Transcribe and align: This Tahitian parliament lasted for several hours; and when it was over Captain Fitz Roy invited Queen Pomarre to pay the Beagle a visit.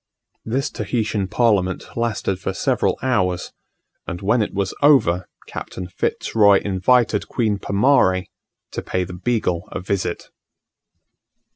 This 0.43 0.71
Tahitian 0.71 1.27
parliament 1.27 1.83
lasted 1.95 2.39
for 2.39 2.53
several 2.55 2.97
hours; 3.03 3.51
and 4.07 4.19
when 4.19 4.41
it 4.41 4.51
was 4.51 4.73
over 4.81 5.27
Captain 5.45 5.85
Fitz 5.89 6.33
Roy 6.33 6.57
invited 6.57 7.27
Queen 7.27 7.59
Pomarre 7.59 8.25
to 8.71 8.81
pay 8.81 9.03
the 9.03 9.13
Beagle 9.13 9.69
a 9.71 9.79
visit. 9.79 10.29